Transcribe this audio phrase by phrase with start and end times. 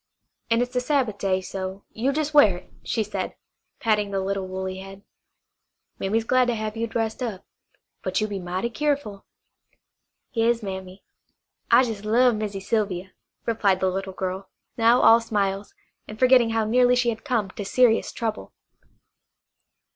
[0.49, 3.35] An' it's the Sabbath day, so you jes' wear it," she said,
[3.79, 5.03] patting the little woolly head.
[5.99, 7.45] "Mammy's glad to have you dressed up;
[8.01, 9.25] but you be mighty keerful."
[10.33, 11.03] "Yas, Mammy.
[11.69, 13.11] I jes' love Missy Sylvia,"
[13.45, 15.75] replied the little girl, now all smiles,
[16.07, 18.53] and forgetting how nearly she had come to serious trouble.